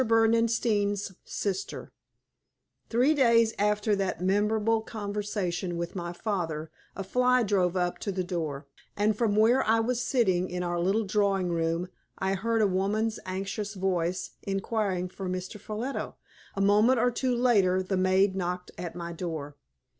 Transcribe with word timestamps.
BERDENSTEIN'S 0.03 1.11
SISTER 1.25 1.91
Three 2.89 3.13
days 3.13 3.53
after 3.59 3.95
that 3.95 4.19
memorable 4.19 4.81
conversation 4.81 5.77
with 5.77 5.95
my 5.95 6.11
father 6.11 6.71
a 6.95 7.03
fly 7.03 7.43
drove 7.43 7.77
up 7.77 7.99
to 7.99 8.11
the 8.11 8.23
door, 8.23 8.65
and 8.97 9.15
from 9.15 9.35
where 9.35 9.63
I 9.63 9.79
was 9.79 10.01
sitting 10.01 10.49
in 10.49 10.63
our 10.63 10.79
little 10.79 11.03
drawing 11.05 11.49
room 11.49 11.87
I 12.17 12.33
heard 12.33 12.63
a 12.63 12.67
woman's 12.67 13.19
anxious 13.27 13.75
voice 13.75 14.31
inquiring 14.41 15.07
for 15.09 15.29
Mr. 15.29 15.59
Ffolliot. 15.59 16.15
A 16.55 16.61
moment 16.61 16.97
or 16.97 17.11
two 17.11 17.35
later 17.35 17.83
the 17.83 17.95
maid 17.95 18.35
knocked 18.35 18.71
at 18.79 18.95
my 18.95 19.13
door. 19.13 19.55